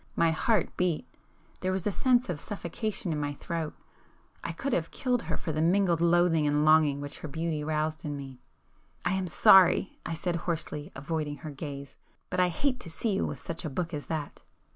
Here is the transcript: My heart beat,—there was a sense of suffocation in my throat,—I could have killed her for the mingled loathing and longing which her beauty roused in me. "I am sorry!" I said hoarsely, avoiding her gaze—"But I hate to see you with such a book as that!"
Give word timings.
My 0.15 0.31
heart 0.31 0.75
beat,—there 0.77 1.71
was 1.71 1.85
a 1.85 1.91
sense 1.91 2.27
of 2.27 2.39
suffocation 2.39 3.11
in 3.13 3.19
my 3.19 3.35
throat,—I 3.35 4.51
could 4.51 4.73
have 4.73 4.89
killed 4.89 5.21
her 5.21 5.37
for 5.37 5.51
the 5.51 5.61
mingled 5.61 6.01
loathing 6.01 6.47
and 6.47 6.65
longing 6.65 7.01
which 7.01 7.19
her 7.19 7.27
beauty 7.27 7.63
roused 7.63 8.03
in 8.03 8.17
me. 8.17 8.41
"I 9.05 9.11
am 9.13 9.27
sorry!" 9.27 9.99
I 10.03 10.15
said 10.15 10.37
hoarsely, 10.37 10.91
avoiding 10.95 11.37
her 11.45 11.51
gaze—"But 11.51 12.39
I 12.39 12.47
hate 12.47 12.79
to 12.79 12.89
see 12.89 13.13
you 13.13 13.27
with 13.27 13.43
such 13.43 13.63
a 13.63 13.69
book 13.69 13.93
as 13.93 14.07
that!" 14.07 14.41